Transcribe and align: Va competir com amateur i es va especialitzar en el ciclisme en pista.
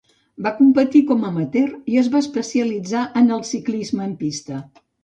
Va 0.45 0.53
competir 0.61 1.01
com 1.11 1.27
amateur 1.29 1.69
i 1.93 2.01
es 2.03 2.11
va 2.17 2.23
especialitzar 2.27 3.07
en 3.23 3.33
el 3.39 3.47
ciclisme 3.55 4.07
en 4.11 4.21
pista. 4.25 4.69